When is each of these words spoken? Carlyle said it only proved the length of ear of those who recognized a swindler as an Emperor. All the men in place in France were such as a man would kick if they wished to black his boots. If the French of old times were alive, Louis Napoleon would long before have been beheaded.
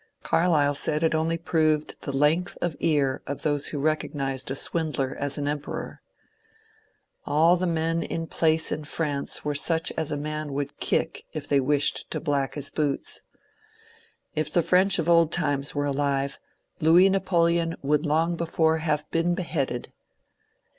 Carlyle 0.23 0.73
said 0.73 1.03
it 1.03 1.13
only 1.13 1.37
proved 1.37 1.95
the 2.01 2.11
length 2.11 2.57
of 2.59 2.75
ear 2.79 3.21
of 3.27 3.43
those 3.43 3.67
who 3.67 3.77
recognized 3.77 4.49
a 4.49 4.55
swindler 4.55 5.15
as 5.19 5.37
an 5.37 5.47
Emperor. 5.47 6.01
All 7.27 7.55
the 7.55 7.67
men 7.67 8.01
in 8.01 8.25
place 8.25 8.71
in 8.71 8.83
France 8.83 9.45
were 9.45 9.53
such 9.53 9.91
as 9.95 10.11
a 10.11 10.17
man 10.17 10.53
would 10.53 10.79
kick 10.79 11.25
if 11.33 11.47
they 11.47 11.59
wished 11.59 12.09
to 12.09 12.19
black 12.19 12.55
his 12.55 12.71
boots. 12.71 13.21
If 14.33 14.51
the 14.51 14.63
French 14.63 14.97
of 14.97 15.07
old 15.07 15.31
times 15.31 15.75
were 15.75 15.85
alive, 15.85 16.39
Louis 16.79 17.07
Napoleon 17.09 17.75
would 17.83 18.03
long 18.03 18.35
before 18.35 18.79
have 18.79 19.07
been 19.11 19.35
beheaded. 19.35 19.93